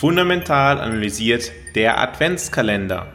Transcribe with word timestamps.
Fundamental 0.00 0.80
analysiert 0.80 1.52
der 1.74 2.00
Adventskalender. 2.00 3.08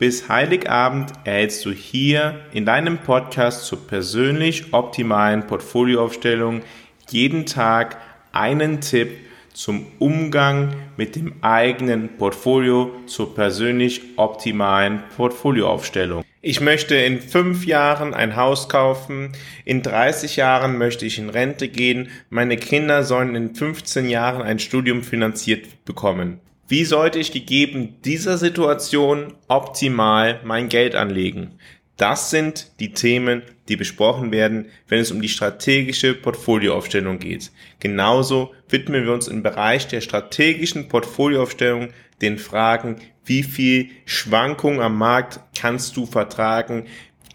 Bis 0.00 0.28
Heiligabend 0.28 1.12
erhältst 1.22 1.64
du 1.64 1.70
hier 1.70 2.40
in 2.52 2.66
deinem 2.66 2.98
Podcast 2.98 3.64
zur 3.66 3.86
persönlich 3.86 4.74
optimalen 4.74 5.46
Portfolioaufstellung 5.46 6.62
jeden 7.10 7.46
Tag 7.46 7.96
einen 8.32 8.80
Tipp 8.80 9.18
zum 9.52 9.86
Umgang 9.98 10.74
mit 10.96 11.16
dem 11.16 11.34
eigenen 11.42 12.16
Portfolio 12.16 12.90
zur 13.06 13.34
persönlich 13.34 14.02
optimalen 14.16 15.02
Portfolioaufstellung. 15.16 16.24
Ich 16.42 16.60
möchte 16.60 16.94
in 16.94 17.20
fünf 17.20 17.66
Jahren 17.66 18.14
ein 18.14 18.36
Haus 18.36 18.68
kaufen, 18.68 19.32
in 19.64 19.82
30 19.82 20.36
Jahren 20.36 20.78
möchte 20.78 21.04
ich 21.04 21.18
in 21.18 21.28
Rente 21.28 21.68
gehen, 21.68 22.08
meine 22.30 22.56
Kinder 22.56 23.04
sollen 23.04 23.34
in 23.34 23.54
15 23.54 24.08
Jahren 24.08 24.40
ein 24.40 24.58
Studium 24.58 25.02
finanziert 25.02 25.84
bekommen. 25.84 26.40
Wie 26.66 26.84
sollte 26.84 27.18
ich 27.18 27.32
gegeben 27.32 27.96
dieser 28.04 28.38
Situation 28.38 29.34
optimal 29.48 30.40
mein 30.44 30.68
Geld 30.68 30.94
anlegen? 30.94 31.58
Das 32.00 32.30
sind 32.30 32.80
die 32.80 32.94
Themen, 32.94 33.42
die 33.68 33.76
besprochen 33.76 34.32
werden, 34.32 34.70
wenn 34.88 35.00
es 35.00 35.12
um 35.12 35.20
die 35.20 35.28
strategische 35.28 36.14
Portfolioaufstellung 36.14 37.18
geht. 37.18 37.52
Genauso 37.78 38.54
widmen 38.70 39.04
wir 39.04 39.12
uns 39.12 39.28
im 39.28 39.42
Bereich 39.42 39.86
der 39.86 40.00
strategischen 40.00 40.88
Portfolioaufstellung 40.88 41.90
den 42.22 42.38
Fragen, 42.38 42.96
wie 43.26 43.42
viel 43.42 43.90
Schwankung 44.06 44.80
am 44.80 44.96
Markt 44.96 45.40
kannst 45.54 45.94
du 45.94 46.06
vertragen, 46.06 46.86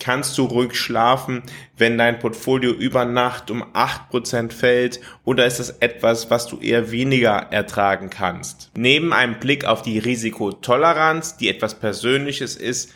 kannst 0.00 0.38
du 0.38 0.46
ruhig 0.46 0.76
schlafen, 0.76 1.42
wenn 1.76 1.98
dein 1.98 2.18
Portfolio 2.18 2.72
über 2.72 3.04
Nacht 3.04 3.50
um 3.50 3.66
acht 3.74 4.08
Prozent 4.08 4.54
fällt 4.54 4.98
oder 5.24 5.44
ist 5.44 5.58
das 5.58 5.76
etwas, 5.80 6.30
was 6.30 6.46
du 6.46 6.58
eher 6.58 6.90
weniger 6.90 7.48
ertragen 7.50 8.08
kannst? 8.08 8.70
Neben 8.78 9.12
einem 9.12 9.38
Blick 9.40 9.66
auf 9.66 9.82
die 9.82 9.98
Risikotoleranz, 9.98 11.36
die 11.36 11.50
etwas 11.50 11.78
Persönliches 11.78 12.56
ist, 12.56 12.94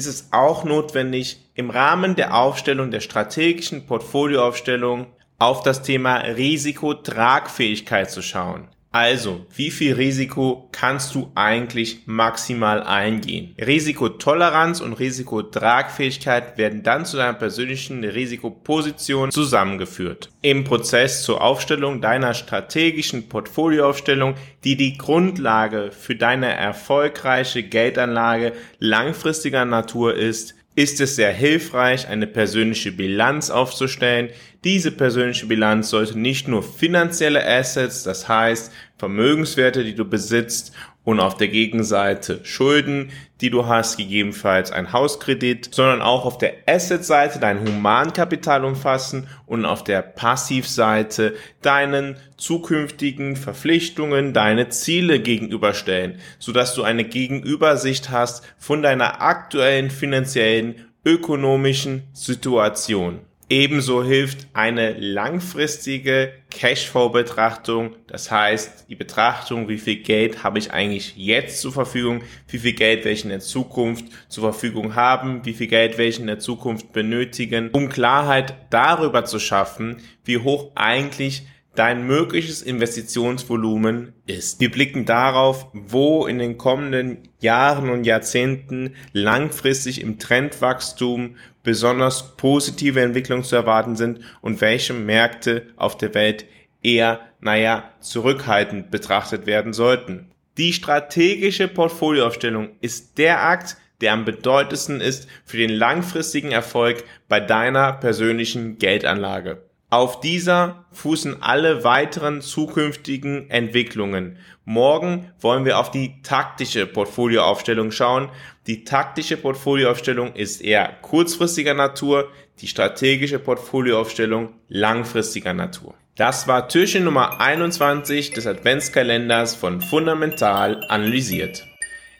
ist 0.00 0.06
es 0.06 0.28
auch 0.32 0.64
notwendig, 0.64 1.50
im 1.52 1.68
Rahmen 1.68 2.16
der 2.16 2.34
Aufstellung 2.34 2.90
der 2.90 3.00
strategischen 3.00 3.84
Portfolioaufstellung 3.84 5.08
auf 5.38 5.62
das 5.62 5.82
Thema 5.82 6.16
Risikotragfähigkeit 6.16 8.10
zu 8.10 8.22
schauen. 8.22 8.68
Also, 8.92 9.46
wie 9.54 9.70
viel 9.70 9.94
Risiko 9.94 10.68
kannst 10.72 11.14
du 11.14 11.30
eigentlich 11.36 12.02
maximal 12.06 12.82
eingehen? 12.82 13.54
Risikotoleranz 13.56 14.80
und 14.80 14.94
Risikotragfähigkeit 14.94 16.58
werden 16.58 16.82
dann 16.82 17.06
zu 17.06 17.16
deiner 17.16 17.34
persönlichen 17.34 18.02
Risikoposition 18.02 19.30
zusammengeführt. 19.30 20.30
Im 20.42 20.64
Prozess 20.64 21.22
zur 21.22 21.40
Aufstellung 21.40 22.00
deiner 22.00 22.34
strategischen 22.34 23.28
Portfolioaufstellung, 23.28 24.34
die 24.64 24.76
die 24.76 24.98
Grundlage 24.98 25.92
für 25.92 26.16
deine 26.16 26.52
erfolgreiche 26.52 27.62
Geldanlage 27.62 28.54
langfristiger 28.80 29.64
Natur 29.66 30.16
ist, 30.16 30.56
ist 30.74 31.00
es 31.00 31.16
sehr 31.16 31.32
hilfreich, 31.32 32.08
eine 32.08 32.26
persönliche 32.26 32.92
Bilanz 32.92 33.50
aufzustellen. 33.50 34.30
Diese 34.62 34.90
persönliche 34.90 35.46
Bilanz 35.46 35.90
sollte 35.90 36.18
nicht 36.18 36.48
nur 36.48 36.62
finanzielle 36.62 37.44
Assets, 37.44 38.02
das 38.02 38.28
heißt 38.28 38.72
Vermögenswerte, 39.00 39.82
die 39.82 39.94
du 39.94 40.04
besitzt 40.04 40.74
und 41.04 41.20
auf 41.20 41.34
der 41.34 41.48
Gegenseite 41.48 42.40
Schulden, 42.44 43.10
die 43.40 43.48
du 43.48 43.64
hast, 43.64 43.96
gegebenenfalls 43.96 44.70
ein 44.70 44.92
Hauskredit, 44.92 45.74
sondern 45.74 46.02
auch 46.02 46.26
auf 46.26 46.36
der 46.36 46.52
Asset-Seite 46.66 47.38
dein 47.38 47.66
Humankapital 47.66 48.62
umfassen 48.62 49.26
und 49.46 49.64
auf 49.64 49.82
der 49.84 50.02
Passivseite 50.02 51.34
deinen 51.62 52.16
zukünftigen 52.36 53.36
Verpflichtungen, 53.36 54.34
deine 54.34 54.68
Ziele 54.68 55.18
gegenüberstellen, 55.18 56.18
sodass 56.38 56.74
du 56.74 56.82
eine 56.82 57.04
Gegenübersicht 57.04 58.10
hast 58.10 58.46
von 58.58 58.82
deiner 58.82 59.22
aktuellen 59.22 59.88
finanziellen, 59.90 60.74
ökonomischen 61.06 62.02
Situation. 62.12 63.20
Ebenso 63.50 64.04
hilft 64.04 64.46
eine 64.52 64.92
langfristige 64.92 66.32
Cashflow-Betrachtung, 66.50 67.96
das 68.06 68.30
heißt 68.30 68.88
die 68.88 68.94
Betrachtung, 68.94 69.68
wie 69.68 69.78
viel 69.78 69.96
Geld 69.96 70.44
habe 70.44 70.60
ich 70.60 70.72
eigentlich 70.72 71.16
jetzt 71.16 71.60
zur 71.60 71.72
Verfügung, 71.72 72.22
wie 72.46 72.60
viel 72.60 72.74
Geld 72.74 73.04
werde 73.04 73.10
ich 73.10 73.24
in 73.24 73.30
der 73.30 73.40
Zukunft 73.40 74.04
zur 74.28 74.52
Verfügung 74.52 74.94
haben, 74.94 75.44
wie 75.44 75.54
viel 75.54 75.66
Geld 75.66 75.98
werde 75.98 76.10
ich 76.10 76.20
in 76.20 76.28
der 76.28 76.38
Zukunft 76.38 76.92
benötigen, 76.92 77.70
um 77.72 77.88
Klarheit 77.88 78.54
darüber 78.70 79.24
zu 79.24 79.40
schaffen, 79.40 79.96
wie 80.24 80.38
hoch 80.38 80.70
eigentlich 80.76 81.42
dein 81.74 82.06
mögliches 82.06 82.62
Investitionsvolumen 82.62 84.12
ist. 84.26 84.60
Wir 84.60 84.70
blicken 84.70 85.04
darauf, 85.04 85.68
wo 85.72 86.26
in 86.26 86.38
den 86.38 86.58
kommenden 86.58 87.18
Jahren 87.40 87.90
und 87.90 88.04
Jahrzehnten 88.04 88.94
langfristig 89.12 90.00
im 90.00 90.18
Trendwachstum 90.18 91.36
besonders 91.62 92.36
positive 92.36 93.00
Entwicklungen 93.00 93.44
zu 93.44 93.56
erwarten 93.56 93.96
sind 93.96 94.20
und 94.40 94.60
welche 94.60 94.94
Märkte 94.94 95.66
auf 95.76 95.96
der 95.96 96.14
Welt 96.14 96.46
eher, 96.82 97.20
naja, 97.40 97.90
zurückhaltend 98.00 98.90
betrachtet 98.90 99.46
werden 99.46 99.72
sollten. 99.72 100.30
Die 100.58 100.72
strategische 100.72 101.68
Portfolioaufstellung 101.68 102.70
ist 102.80 103.18
der 103.18 103.42
Akt, 103.42 103.76
der 104.00 104.12
am 104.12 104.24
bedeutendsten 104.24 105.00
ist 105.00 105.28
für 105.44 105.58
den 105.58 105.70
langfristigen 105.70 106.52
Erfolg 106.52 107.04
bei 107.28 107.38
deiner 107.38 107.92
persönlichen 107.92 108.78
Geldanlage. 108.78 109.69
Auf 109.90 110.20
dieser 110.20 110.84
fußen 110.92 111.42
alle 111.42 111.82
weiteren 111.82 112.42
zukünftigen 112.42 113.50
Entwicklungen. 113.50 114.38
Morgen 114.64 115.28
wollen 115.40 115.64
wir 115.64 115.80
auf 115.80 115.90
die 115.90 116.22
taktische 116.22 116.86
Portfolioaufstellung 116.86 117.90
schauen. 117.90 118.28
Die 118.68 118.84
taktische 118.84 119.36
Portfolioaufstellung 119.36 120.32
ist 120.34 120.60
eher 120.60 120.92
kurzfristiger 121.02 121.74
Natur, 121.74 122.28
die 122.60 122.68
strategische 122.68 123.40
Portfolioaufstellung 123.40 124.50
langfristiger 124.68 125.54
Natur. 125.54 125.94
Das 126.14 126.46
war 126.46 126.68
Türchen 126.68 127.02
Nummer 127.02 127.40
21 127.40 128.30
des 128.30 128.46
Adventskalenders 128.46 129.56
von 129.56 129.80
Fundamental 129.80 130.84
analysiert. 130.88 131.66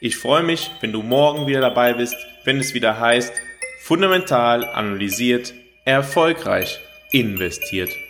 Ich 0.01 0.17
freue 0.17 0.43
mich, 0.43 0.73
wenn 0.81 0.91
du 0.91 1.03
morgen 1.03 1.47
wieder 1.47 1.61
dabei 1.61 1.93
bist, 1.93 2.17
wenn 2.43 2.59
es 2.59 2.75
wieder 2.75 2.99
heißt 2.99 3.33
Fundamental 3.83 4.65
analysiert, 4.65 5.55
erfolgreich 5.85 6.81
investiert. 7.13 8.10